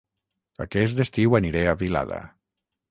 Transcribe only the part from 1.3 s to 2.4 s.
aniré a Vilada